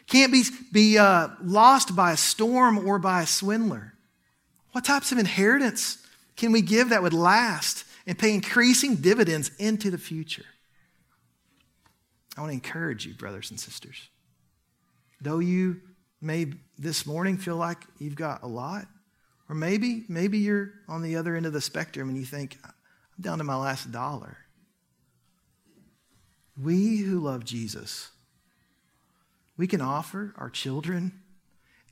[0.06, 3.94] Can't be, be uh, lost by a storm or by a swindler.
[4.72, 5.98] What types of inheritance
[6.36, 10.44] can we give that would last and pay increasing dividends into the future?
[12.36, 14.08] I want to encourage you, brothers and sisters.
[15.20, 15.80] Though you
[16.20, 18.86] may this morning feel like you've got a lot,
[19.48, 22.72] or maybe, maybe you're on the other end of the spectrum and you think, I'm
[23.20, 24.36] down to my last dollar.
[26.60, 28.10] We who love Jesus,
[29.56, 31.20] we can offer our children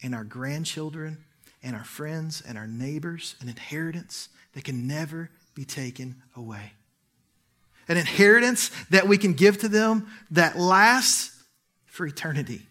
[0.02, 1.24] and our grandchildren
[1.62, 6.72] and our friends and our neighbors an inheritance that can never be taken away
[7.90, 11.42] an inheritance that we can give to them that lasts
[11.86, 12.62] for eternity.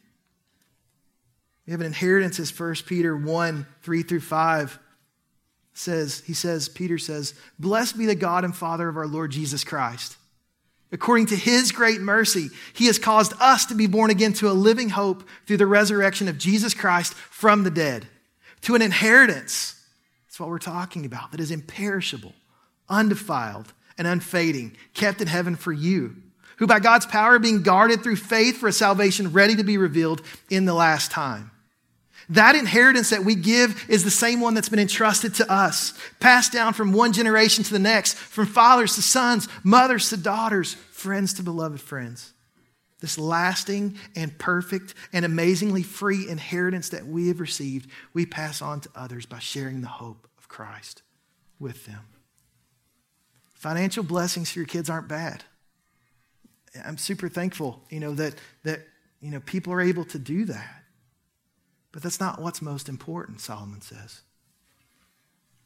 [1.69, 4.79] We have an inheritance as 1 Peter 1 3 through 5
[5.73, 9.63] says, he says, Peter says, Blessed be the God and Father of our Lord Jesus
[9.63, 10.17] Christ.
[10.91, 14.51] According to his great mercy, he has caused us to be born again to a
[14.51, 18.07] living hope through the resurrection of Jesus Christ from the dead,
[18.61, 19.79] to an inheritance.
[20.25, 22.33] That's what we're talking about, that is imperishable,
[22.89, 26.15] undefiled, and unfading, kept in heaven for you,
[26.57, 29.77] who by God's power are being guarded through faith for a salvation ready to be
[29.77, 31.51] revealed in the last time.
[32.29, 36.53] That inheritance that we give is the same one that's been entrusted to us, passed
[36.53, 41.33] down from one generation to the next, from fathers to sons, mothers to daughters, friends
[41.33, 42.33] to beloved friends.
[42.99, 48.81] This lasting and perfect and amazingly free inheritance that we have received, we pass on
[48.81, 51.01] to others by sharing the hope of Christ
[51.59, 52.01] with them.
[53.53, 55.43] Financial blessings for your kids aren't bad.
[56.85, 58.81] I'm super thankful, you know, that, that
[59.21, 60.78] you know, people are able to do that.
[61.99, 64.21] But that's not what's most important, Solomon says.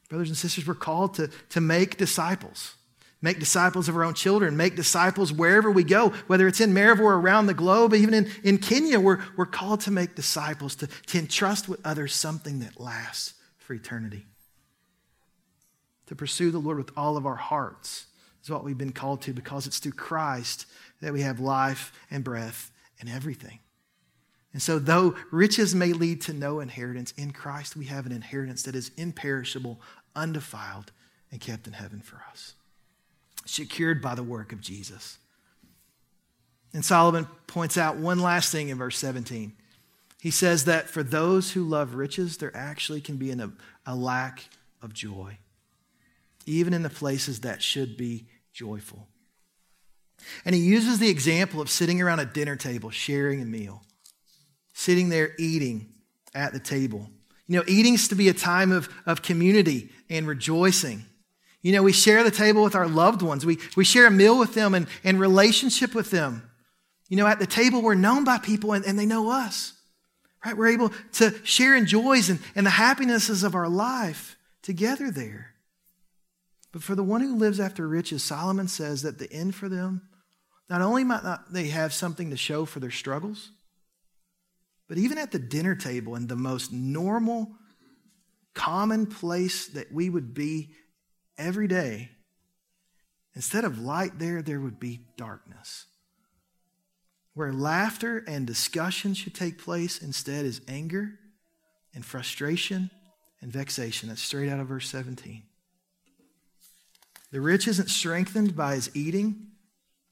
[0.09, 2.73] Brothers and sisters, we're called to, to make disciples.
[3.21, 4.57] Make disciples of our own children.
[4.57, 8.31] Make disciples wherever we go, whether it's in Maryville or around the globe, even in,
[8.43, 12.79] in Kenya, we're, we're called to make disciples, to, to entrust with others something that
[12.79, 14.25] lasts for eternity
[16.07, 18.07] to pursue the Lord with all of our hearts
[18.43, 20.65] is what we've been called to because it's through Christ
[20.99, 23.59] that we have life and breath and everything.
[24.53, 28.63] And so, though riches may lead to no inheritance, in Christ we have an inheritance
[28.63, 29.81] that is imperishable,
[30.15, 30.91] undefiled,
[31.31, 32.53] and kept in heaven for us,
[33.45, 35.17] secured by the work of Jesus.
[36.71, 39.53] And Solomon points out one last thing in verse 17.
[40.21, 44.45] He says that for those who love riches, there actually can be an, a lack
[44.81, 45.37] of joy
[46.45, 49.07] even in the places that should be joyful.
[50.45, 53.83] And he uses the example of sitting around a dinner table, sharing a meal,
[54.73, 55.93] sitting there eating
[56.35, 57.09] at the table.
[57.47, 61.05] You know, eating's to be a time of, of community and rejoicing.
[61.61, 63.45] You know, we share the table with our loved ones.
[63.45, 66.49] We, we share a meal with them and, and relationship with them.
[67.09, 69.73] You know, at the table, we're known by people and, and they know us.
[70.45, 70.57] Right?
[70.57, 75.53] We're able to share in joys and, and the happinesses of our life together there.
[76.71, 80.01] But for the one who lives after riches, Solomon says that the end for them,
[80.69, 83.51] not only might not they have something to show for their struggles,
[84.93, 87.49] but even at the dinner table in the most normal,
[88.53, 90.69] common place that we would be
[91.35, 92.11] every day,
[93.33, 95.85] instead of light there, there would be darkness.
[97.33, 101.13] Where laughter and discussion should take place, instead is anger
[101.95, 102.91] and frustration
[103.41, 104.09] and vexation.
[104.09, 105.41] That's straight out of verse 17.
[107.31, 109.53] The rich isn't strengthened by his eating,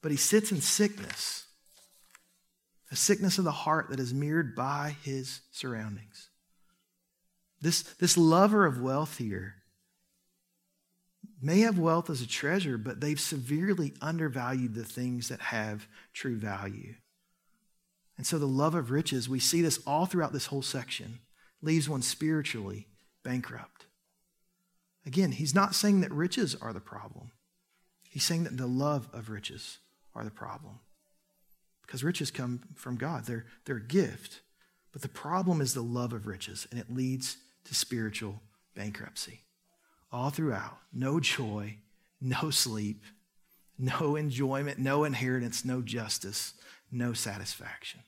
[0.02, 1.41] but he sits in sickness,
[2.92, 6.28] a sickness of the heart that is mirrored by his surroundings.
[7.62, 9.54] This, this lover of wealth here
[11.40, 16.36] may have wealth as a treasure, but they've severely undervalued the things that have true
[16.36, 16.94] value.
[18.18, 21.20] And so the love of riches, we see this all throughout this whole section,
[21.62, 22.88] leaves one spiritually
[23.24, 23.86] bankrupt.
[25.06, 27.30] Again, he's not saying that riches are the problem.
[28.10, 29.78] He's saying that the love of riches
[30.14, 30.80] are the problem.
[31.86, 34.40] Because riches come from God, they're, they're a gift.
[34.92, 38.40] But the problem is the love of riches, and it leads to spiritual
[38.74, 39.40] bankruptcy.
[40.10, 41.76] All throughout, no joy,
[42.20, 43.02] no sleep,
[43.78, 46.54] no enjoyment, no inheritance, no justice,
[46.90, 48.00] no satisfaction.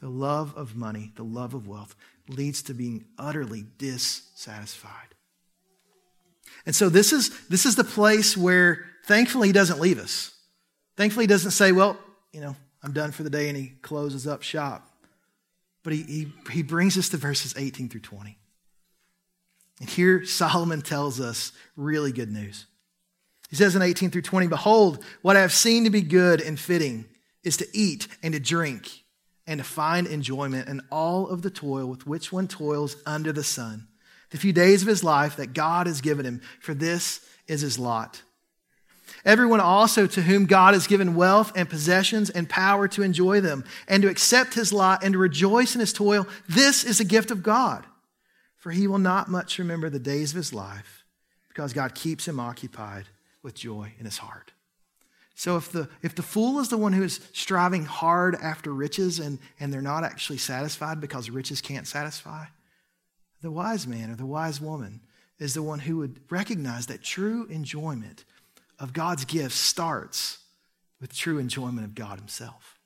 [0.00, 1.94] The love of money, the love of wealth,
[2.28, 5.14] leads to being utterly dissatisfied.
[6.66, 10.32] And so this is, this is the place where thankfully he doesn't leave us.
[10.96, 11.98] Thankfully, he doesn't say, well,
[12.32, 14.86] you know, I'm done for the day, and he closes up shop.
[15.82, 18.36] But he, he, he brings us to verses 18 through 20.
[19.80, 22.66] And here Solomon tells us really good news.
[23.48, 26.58] He says in 18 through 20, Behold, what I have seen to be good and
[26.58, 27.06] fitting
[27.42, 29.04] is to eat and to drink
[29.46, 33.42] and to find enjoyment in all of the toil with which one toils under the
[33.42, 33.88] sun,
[34.30, 37.78] the few days of his life that God has given him, for this is his
[37.78, 38.22] lot.
[39.24, 43.64] Everyone also to whom God has given wealth and possessions and power to enjoy them
[43.86, 47.30] and to accept his lot and to rejoice in his toil, this is a gift
[47.30, 47.84] of God.
[48.56, 51.04] For he will not much remember the days of his life
[51.48, 53.06] because God keeps him occupied
[53.42, 54.52] with joy in his heart.
[55.34, 59.18] So if the, if the fool is the one who is striving hard after riches
[59.18, 62.44] and, and they're not actually satisfied because riches can't satisfy,
[63.40, 65.00] the wise man or the wise woman
[65.38, 68.26] is the one who would recognize that true enjoyment
[68.80, 70.38] of God's gifts starts
[71.00, 72.80] with true enjoyment of God Himself.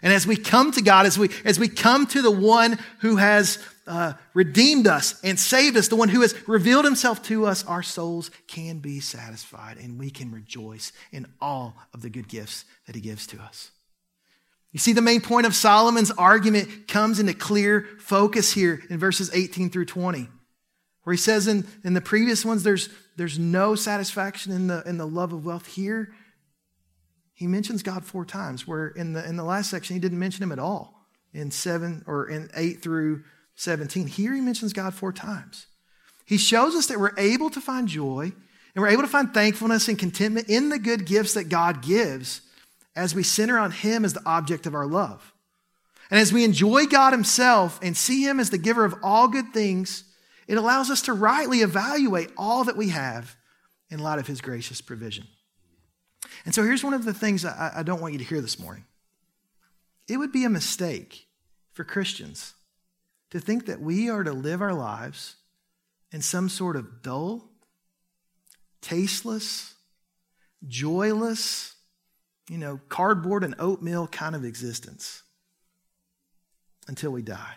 [0.00, 3.16] And as we come to God, as we, as we come to the one who
[3.16, 7.64] has uh, redeemed us and saved us, the one who has revealed himself to us,
[7.66, 12.64] our souls can be satisfied and we can rejoice in all of the good gifts
[12.86, 13.70] that he gives to us.
[14.72, 19.30] You see, the main point of Solomon's argument comes into clear focus here in verses
[19.34, 20.28] 18 through 20,
[21.04, 24.98] where he says in, in the previous ones, there's, there's no satisfaction in the, in
[24.98, 25.66] the love of wealth.
[25.66, 26.12] Here,
[27.34, 30.42] he mentions God four times, where in the, in the last section, he didn't mention
[30.42, 33.24] him at all in seven or in eight through
[33.56, 34.06] 17.
[34.06, 35.66] Here, he mentions God four times.
[36.24, 38.32] He shows us that we're able to find joy
[38.74, 42.42] and we're able to find thankfulness and contentment in the good gifts that God gives
[42.94, 45.32] as we center on Him as the object of our love.
[46.10, 49.52] And as we enjoy God Himself and see Him as the giver of all good
[49.52, 50.04] things,
[50.46, 53.36] it allows us to rightly evaluate all that we have
[53.90, 55.26] in light of His gracious provision.
[56.44, 58.58] And so here's one of the things I, I don't want you to hear this
[58.58, 58.84] morning.
[60.08, 61.26] It would be a mistake
[61.72, 62.54] for Christians
[63.30, 65.36] to think that we are to live our lives
[66.10, 67.48] in some sort of dull,
[68.80, 69.74] tasteless,
[70.66, 71.74] joyless,
[72.48, 75.22] you know, cardboard and oatmeal kind of existence
[76.88, 77.54] until we die.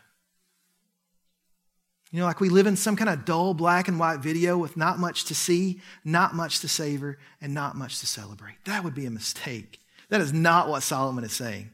[2.15, 4.77] You know, like we live in some kind of dull black and white video with
[4.77, 8.55] not much to see, not much to savor, and not much to celebrate.
[8.63, 9.81] That would be a mistake.
[10.07, 11.71] That is not what Solomon is saying.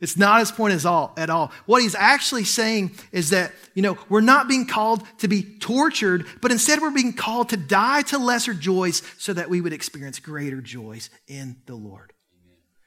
[0.00, 1.52] It's not his point all, at all.
[1.66, 6.26] What he's actually saying is that, you know, we're not being called to be tortured,
[6.42, 10.18] but instead we're being called to die to lesser joys so that we would experience
[10.18, 12.12] greater joys in the Lord.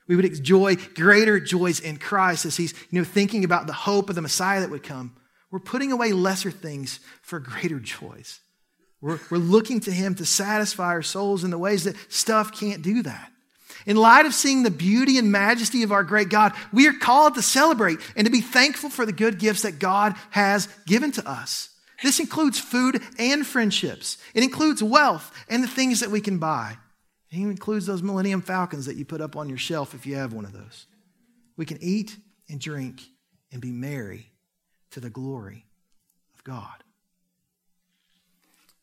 [0.05, 4.09] We would enjoy greater joys in Christ as he's, you know, thinking about the hope
[4.09, 5.15] of the Messiah that would come.
[5.51, 8.39] We're putting away lesser things for greater joys.
[9.01, 12.81] We're, we're looking to Him to satisfy our souls in the ways that stuff can't
[12.81, 13.31] do that.
[13.85, 17.35] In light of seeing the beauty and majesty of our great God, we are called
[17.35, 21.27] to celebrate and to be thankful for the good gifts that God has given to
[21.27, 21.69] us.
[22.03, 24.17] This includes food and friendships.
[24.33, 26.77] It includes wealth and the things that we can buy.
[27.31, 30.33] It includes those Millennium Falcons that you put up on your shelf if you have
[30.33, 30.85] one of those.
[31.57, 32.15] We can eat
[32.49, 33.01] and drink
[33.51, 34.28] and be merry
[34.91, 35.65] to the glory
[36.35, 36.83] of God.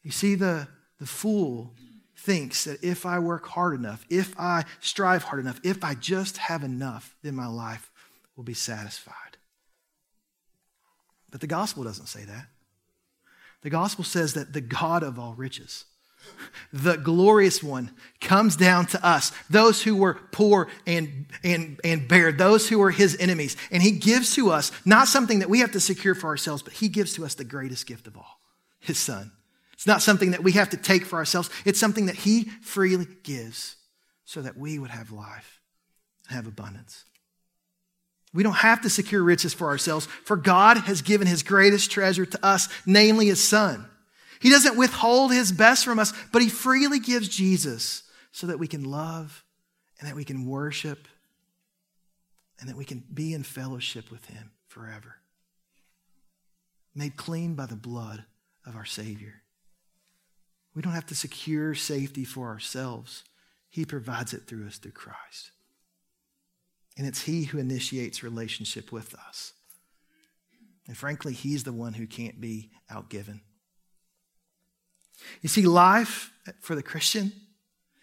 [0.02, 0.68] You see, the,
[1.00, 1.74] the fool
[2.16, 6.38] thinks that if I work hard enough, if I strive hard enough, if I just
[6.38, 7.90] have enough, then my life
[8.36, 9.36] will be satisfied.
[11.30, 12.46] But the gospel doesn't say that.
[13.62, 15.86] The gospel says that the God of all riches,
[16.72, 22.32] the glorious one comes down to us, those who were poor and, and, and bare,
[22.32, 23.56] those who were his enemies.
[23.70, 26.74] And he gives to us not something that we have to secure for ourselves, but
[26.74, 28.40] he gives to us the greatest gift of all
[28.80, 29.32] his son.
[29.72, 33.06] It's not something that we have to take for ourselves, it's something that he freely
[33.22, 33.76] gives
[34.24, 35.60] so that we would have life
[36.28, 37.04] and have abundance.
[38.34, 42.26] We don't have to secure riches for ourselves, for God has given his greatest treasure
[42.26, 43.88] to us, namely his son.
[44.40, 48.68] He doesn't withhold his best from us, but he freely gives Jesus so that we
[48.68, 49.44] can love
[49.98, 51.08] and that we can worship
[52.60, 55.16] and that we can be in fellowship with him forever.
[56.94, 58.24] Made clean by the blood
[58.66, 59.42] of our Savior.
[60.74, 63.24] We don't have to secure safety for ourselves.
[63.70, 65.50] He provides it through us through Christ.
[66.96, 69.52] And it's He who initiates relationship with us.
[70.86, 73.40] And frankly, He's the one who can't be outgiven.
[75.42, 77.32] You see, life for the Christian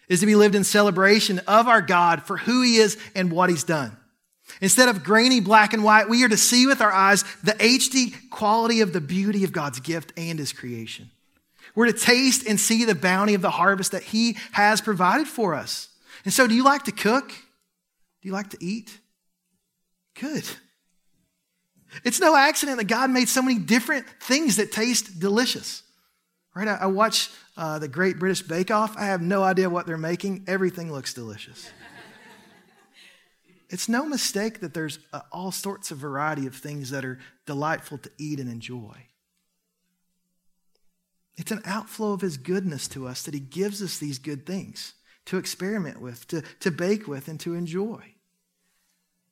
[0.08, 3.50] is to be lived in celebration of our God for who He is and what
[3.50, 3.96] He's done.
[4.60, 8.14] Instead of grainy black and white, we are to see with our eyes the HD
[8.30, 11.10] quality of the beauty of God's gift and His creation.
[11.74, 15.54] We're to taste and see the bounty of the harvest that He has provided for
[15.54, 15.88] us.
[16.24, 17.28] And so, do you like to cook?
[17.28, 18.98] Do you like to eat?
[20.18, 20.44] Good.
[22.04, 25.82] It's no accident that God made so many different things that taste delicious.
[26.54, 26.68] Right?
[26.68, 28.96] I, I watch uh, the Great British Bake Off.
[28.96, 30.44] I have no idea what they're making.
[30.46, 31.68] Everything looks delicious.
[33.70, 37.98] it's no mistake that there's uh, all sorts of variety of things that are delightful
[37.98, 38.96] to eat and enjoy.
[41.36, 44.94] It's an outflow of His goodness to us that He gives us these good things
[45.26, 48.14] to experiment with, to, to bake with, and to enjoy.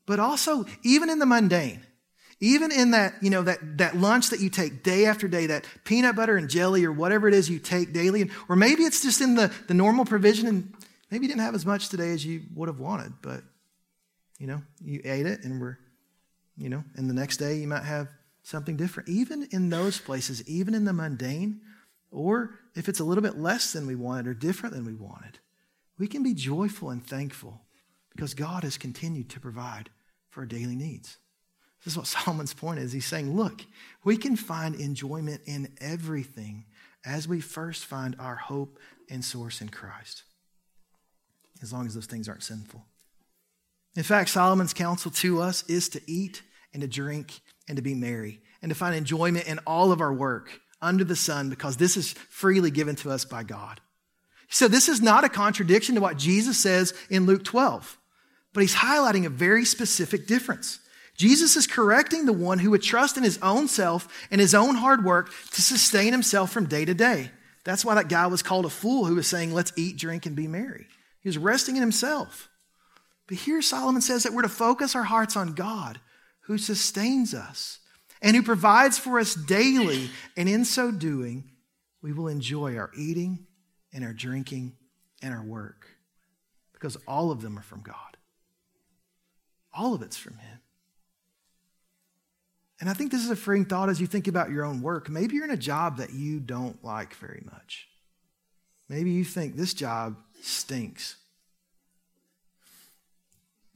[0.07, 1.87] But also, even in the mundane,
[2.43, 5.65] even in that, you know, that, that lunch that you take day after day, that
[5.85, 9.21] peanut butter and jelly or whatever it is you take daily, or maybe it's just
[9.21, 10.75] in the, the normal provision and
[11.09, 13.43] maybe you didn't have as much today as you would have wanted, but,
[14.41, 15.79] you know, you ate it and we're,
[16.57, 18.09] you know, and the next day you might have
[18.43, 19.09] something different.
[19.09, 21.61] Even in those places, even in the mundane,
[22.11, 25.39] or if it's a little bit less than we wanted or different than we wanted,
[25.97, 27.61] we can be joyful and thankful
[28.11, 29.91] because God has continued to provide
[30.29, 31.19] for our daily needs.
[31.85, 32.93] This is what Solomon's point is.
[32.93, 33.63] He's saying, look,
[34.05, 36.65] we can find enjoyment in everything
[37.05, 38.79] as we first find our hope
[39.11, 40.23] and source in Christ,
[41.63, 42.85] as long as those things aren't sinful.
[43.97, 47.95] In fact, Solomon's counsel to us is to eat and to drink and to be
[47.95, 51.97] merry and to find enjoyment in all of our work under the sun because this
[51.97, 53.81] is freely given to us by God.
[54.49, 57.99] So, this is not a contradiction to what Jesus says in Luke 12,
[58.53, 60.79] but he's highlighting a very specific difference.
[61.17, 64.77] Jesus is correcting the one who would trust in his own self and his own
[64.77, 67.31] hard work to sustain himself from day to day.
[67.65, 70.35] That's why that guy was called a fool who was saying, Let's eat, drink, and
[70.35, 70.87] be merry.
[71.21, 72.49] He was resting in himself.
[73.29, 76.01] But here Solomon says that we're to focus our hearts on God
[76.43, 77.79] who sustains us
[78.21, 80.11] and who provides for us daily.
[80.37, 81.51] And in so doing,
[82.03, 83.47] we will enjoy our eating
[83.93, 84.73] and our drinking
[85.23, 85.87] and our work
[86.73, 88.17] because all of them are from God.
[89.73, 90.59] All of it's from Him.
[92.83, 95.09] And I think this is a freeing thought as you think about your own work.
[95.09, 97.87] Maybe you're in a job that you don't like very much.
[98.89, 101.15] Maybe you think this job stinks.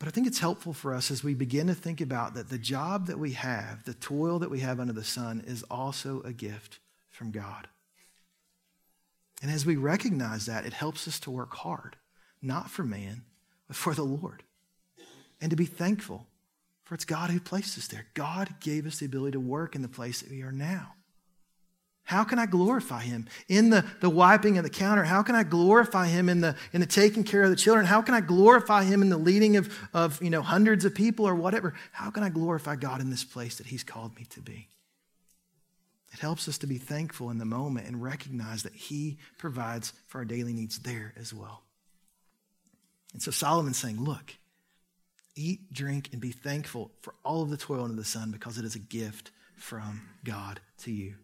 [0.01, 2.59] But I think it's helpful for us as we begin to think about that the
[2.59, 6.33] job that we have, the toil that we have under the sun, is also a
[6.33, 7.69] gift from God.
[9.41, 11.95] And as we recognize that, it helps us to work hard,
[12.43, 13.23] not for man,
[13.69, 14.43] but for the Lord,
[15.41, 16.27] and to be thankful
[16.87, 18.07] for it's God who placed us there.
[18.15, 20.93] God gave us the ability to work in the place that we are now.
[22.05, 25.03] How can I glorify him in the, the wiping of the counter?
[25.03, 27.85] How can I glorify him in the, in the taking care of the children?
[27.85, 31.27] How can I glorify him in the leading of, of you know, hundreds of people
[31.27, 31.75] or whatever?
[31.91, 34.69] How can I glorify God in this place that he's called me to be?
[36.13, 40.19] It helps us to be thankful in the moment and recognize that he provides for
[40.19, 41.65] our daily needs there as well.
[43.13, 44.37] And so Solomon's saying, look,
[45.37, 48.65] Eat, drink, and be thankful for all of the toil under the sun because it
[48.65, 51.15] is a gift from God to you.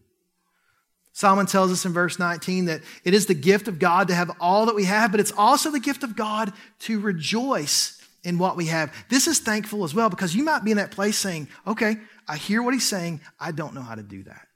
[1.13, 4.31] Solomon tells us in verse 19 that it is the gift of God to have
[4.41, 8.57] all that we have, but it's also the gift of God to rejoice in what
[8.57, 8.93] we have.
[9.09, 11.97] This is thankful as well because you might be in that place saying, okay,
[12.27, 13.21] I hear what he's saying.
[13.39, 14.49] I don't know how to do that.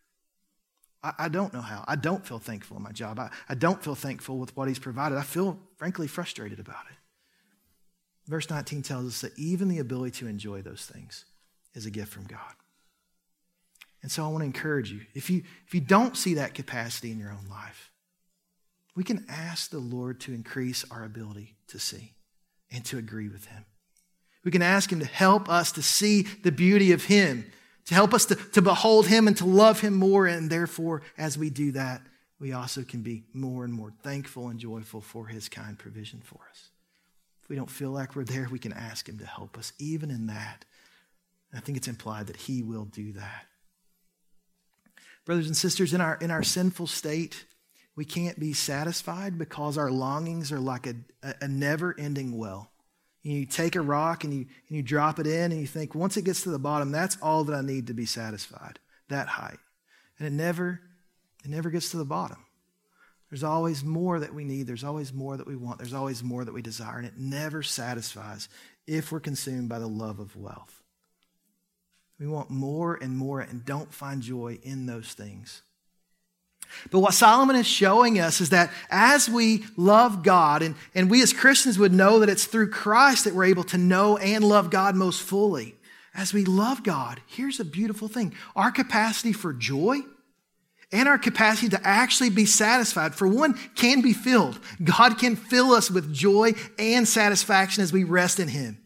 [1.02, 1.84] I, I don't know how.
[1.86, 3.18] I don't feel thankful in my job.
[3.18, 5.18] I, I don't feel thankful with what he's provided.
[5.18, 6.96] I feel, frankly, frustrated about it.
[8.26, 11.24] Verse 19 tells us that even the ability to enjoy those things
[11.74, 12.54] is a gift from God.
[14.02, 17.10] And so I want to encourage you if you, if you don't see that capacity
[17.10, 17.90] in your own life,
[18.94, 22.14] we can ask the Lord to increase our ability to see
[22.70, 23.64] and to agree with Him.
[24.44, 27.50] We can ask Him to help us to see the beauty of Him,
[27.86, 30.26] to help us to, to behold Him and to love Him more.
[30.26, 32.00] And therefore, as we do that,
[32.40, 36.40] we also can be more and more thankful and joyful for His kind provision for
[36.50, 36.70] us.
[37.46, 40.10] If we don't feel like we're there, we can ask Him to help us, even
[40.10, 40.64] in that.
[41.54, 43.46] I think it's implied that He will do that.
[45.24, 47.44] Brothers and sisters, in our, in our sinful state,
[47.94, 50.96] we can't be satisfied because our longings are like a,
[51.40, 52.72] a never ending well.
[53.22, 56.16] You take a rock and you, and you drop it in, and you think, once
[56.16, 59.60] it gets to the bottom, that's all that I need to be satisfied, that height.
[60.18, 60.80] And it never,
[61.44, 62.38] it never gets to the bottom.
[63.30, 64.66] There's always more that we need.
[64.66, 65.78] There's always more that we want.
[65.78, 66.98] There's always more that we desire.
[66.98, 68.48] And it never satisfies
[68.86, 70.82] if we're consumed by the love of wealth.
[72.20, 75.62] We want more and more and don't find joy in those things.
[76.90, 81.22] But what Solomon is showing us is that as we love God, and, and we
[81.22, 84.70] as Christians would know that it's through Christ that we're able to know and love
[84.70, 85.76] God most fully.
[86.14, 90.00] As we love God, here's a beautiful thing our capacity for joy
[90.92, 94.60] and our capacity to actually be satisfied, for one, can be filled.
[94.82, 98.78] God can fill us with joy and satisfaction as we rest in Him.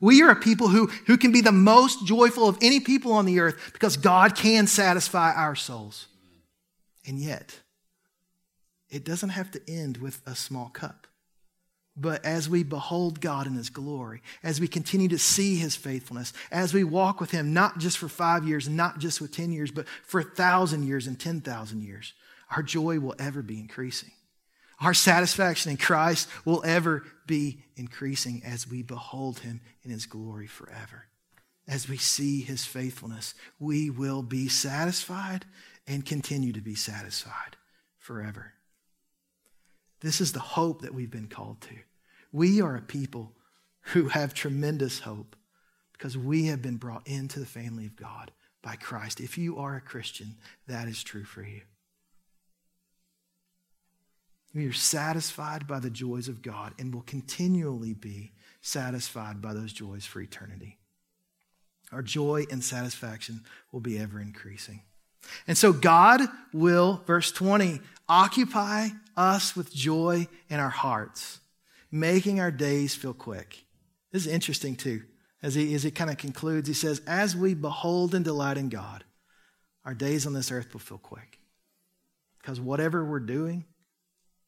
[0.00, 3.24] We are a people who, who can be the most joyful of any people on
[3.24, 6.06] the earth because God can satisfy our souls.
[7.06, 7.60] And yet,
[8.90, 11.01] it doesn't have to end with a small cup.
[11.96, 16.32] But as we behold God in His glory, as we continue to see His faithfulness,
[16.50, 19.70] as we walk with Him, not just for five years, not just with 10 years,
[19.70, 22.14] but for a thousand years and 10,000 years,
[22.56, 24.10] our joy will ever be increasing.
[24.80, 30.46] Our satisfaction in Christ will ever be increasing as we behold Him in His glory
[30.46, 31.06] forever.
[31.68, 35.44] As we see His faithfulness, we will be satisfied
[35.86, 37.56] and continue to be satisfied
[37.98, 38.54] forever.
[40.02, 41.76] This is the hope that we've been called to.
[42.32, 43.32] We are a people
[43.92, 45.36] who have tremendous hope
[45.92, 48.32] because we have been brought into the family of God
[48.62, 49.20] by Christ.
[49.20, 50.36] If you are a Christian,
[50.66, 51.62] that is true for you.
[54.54, 59.72] We are satisfied by the joys of God and will continually be satisfied by those
[59.72, 60.78] joys for eternity.
[61.90, 64.82] Our joy and satisfaction will be ever increasing.
[65.46, 66.20] And so God
[66.52, 71.40] will, verse 20, occupy us with joy in our hearts,
[71.90, 73.64] making our days feel quick.
[74.12, 75.02] This is interesting too.
[75.42, 78.68] As he, as he kind of concludes, he says, As we behold and delight in
[78.68, 79.04] God,
[79.84, 81.38] our days on this earth will feel quick.
[82.40, 83.64] Because whatever we're doing,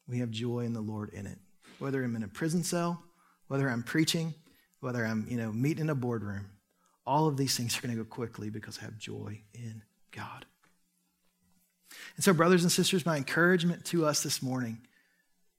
[0.07, 1.37] we have joy in the Lord in it.
[1.79, 3.03] Whether I'm in a prison cell,
[3.47, 4.33] whether I'm preaching,
[4.79, 6.49] whether I'm, you know, meeting in a boardroom,
[7.05, 10.45] all of these things are going to go quickly because I have joy in God.
[12.15, 14.79] And so, brothers and sisters, my encouragement to us this morning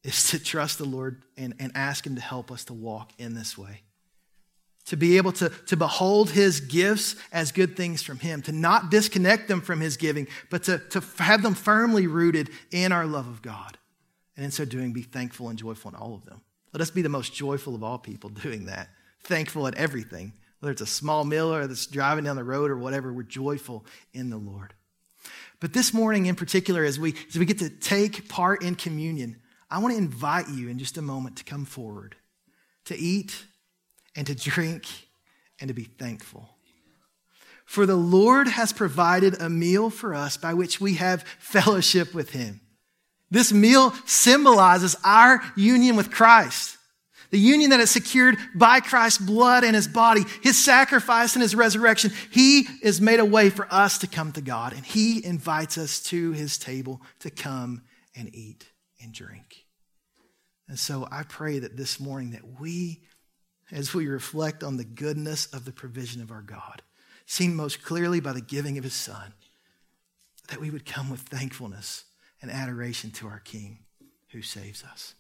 [0.03, 3.35] is to trust the Lord and, and ask Him to help us to walk in
[3.35, 3.83] this way.
[4.87, 8.91] To be able to, to behold His gifts as good things from Him, to not
[8.91, 13.27] disconnect them from His giving, but to, to have them firmly rooted in our love
[13.27, 13.77] of God.
[14.37, 16.41] And in so doing, be thankful and joyful in all of them.
[16.73, 18.89] Let us be the most joyful of all people doing that,
[19.25, 20.33] thankful at everything.
[20.61, 23.85] Whether it's a small meal or that's driving down the road or whatever, we're joyful
[24.13, 24.73] in the Lord.
[25.61, 29.41] But this morning in particular, as we, as we get to take part in communion,
[29.71, 32.17] I want to invite you in just a moment to come forward,
[32.85, 33.45] to eat
[34.15, 34.87] and to drink
[35.61, 36.49] and to be thankful.
[37.65, 42.31] For the Lord has provided a meal for us by which we have fellowship with
[42.31, 42.61] Him.
[43.31, 46.76] This meal symbolizes our union with Christ.
[47.31, 51.55] The union that is secured by Christ's blood and his body, his sacrifice and his
[51.55, 52.13] resurrection.
[52.31, 56.01] He has made a way for us to come to God, and he invites us
[56.05, 57.83] to his table to come
[58.15, 58.69] and eat
[59.03, 59.65] and drink.
[60.69, 63.03] And so I pray that this morning that we,
[63.71, 66.83] as we reflect on the goodness of the provision of our God,
[67.27, 69.35] seen most clearly by the giving of his son,
[70.49, 72.05] that we would come with thankfulness
[72.41, 73.79] and adoration to our King
[74.31, 75.15] who saves us.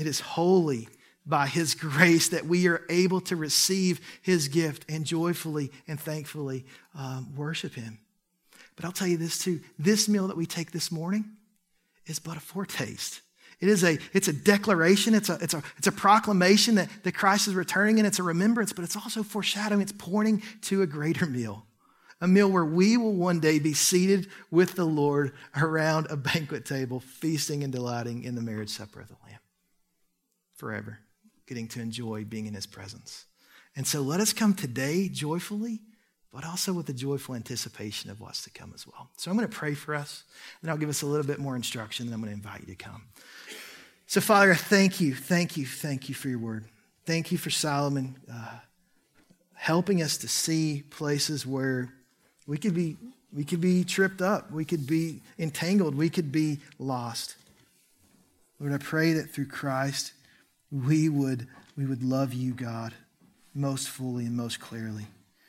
[0.00, 0.88] It is wholly
[1.26, 6.64] by His grace that we are able to receive His gift and joyfully and thankfully
[6.94, 7.98] um, worship Him.
[8.76, 11.26] But I'll tell you this too this meal that we take this morning
[12.06, 13.20] is but a foretaste.
[13.60, 17.12] It is a, it's a declaration, it's a, it's, a, it's a proclamation that, that
[17.12, 20.86] Christ is returning, and it's a remembrance, but it's also foreshadowing, it's pointing to a
[20.86, 21.66] greater meal.
[22.22, 26.64] A meal where we will one day be seated with the Lord around a banquet
[26.64, 29.40] table, feasting and delighting in the marriage supper of the Lamb
[30.60, 30.98] forever,
[31.46, 33.24] getting to enjoy being in his presence.
[33.74, 35.80] And so let us come today joyfully,
[36.32, 39.08] but also with a joyful anticipation of what's to come as well.
[39.16, 40.24] So I'm going to pray for us,
[40.60, 42.66] and I'll give us a little bit more instruction, and I'm going to invite you
[42.66, 43.04] to come.
[44.06, 46.66] So, Father, thank you, thank you, thank you for your word.
[47.06, 48.58] Thank you for Solomon uh,
[49.54, 51.92] helping us to see places where
[52.46, 52.96] we could be
[53.32, 57.36] we could be tripped up, we could be entangled, we could be lost.
[58.58, 60.12] Lord, I pray that through Christ
[60.70, 61.46] we would,
[61.76, 62.94] we would love you, God,
[63.54, 65.06] most fully and most clearly.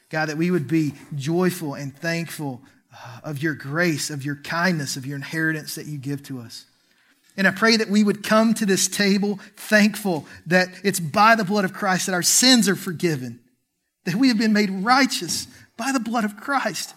[0.10, 2.62] God, that we would be joyful and thankful
[2.94, 6.66] uh, of your grace, of your kindness, of your inheritance that you give to us.
[7.38, 11.46] And I pray that we would come to this table thankful that it's by the
[11.46, 13.40] blood of Christ that our sins are forgiven,
[14.04, 15.48] that we have been made righteous
[15.78, 16.94] by the blood of Christ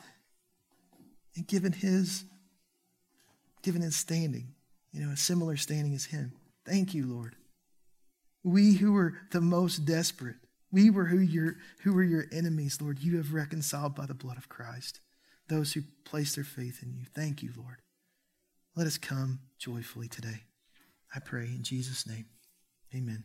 [1.37, 2.25] and given his,
[3.63, 4.55] given his standing
[4.95, 6.33] you know, a similar standing as him.
[6.65, 7.35] Thank you, Lord.
[8.45, 10.37] We who were the most desperate,
[10.71, 14.37] we were who, your, who were your enemies, Lord, you have reconciled by the blood
[14.37, 15.01] of Christ
[15.49, 17.05] those who place their faith in you.
[17.15, 17.77] Thank you, Lord.
[18.77, 20.43] Let us come joyfully today.
[21.15, 22.27] I pray in Jesus' name.
[22.95, 23.23] Amen.